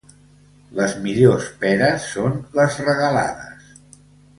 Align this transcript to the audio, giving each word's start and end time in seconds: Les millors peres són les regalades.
Les 0.79 0.95
millors 1.03 1.47
peres 1.67 2.09
són 2.17 2.41
les 2.61 2.83
regalades. 2.91 3.73